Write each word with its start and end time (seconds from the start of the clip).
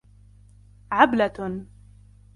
عبلة 0.91 1.65